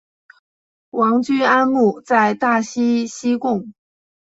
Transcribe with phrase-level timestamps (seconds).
[0.89, 3.71] 王居安墓在大溪西贡。